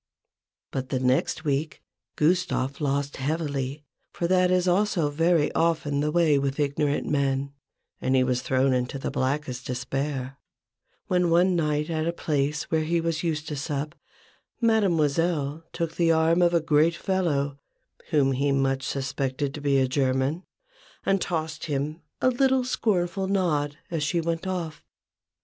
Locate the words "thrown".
8.41-8.73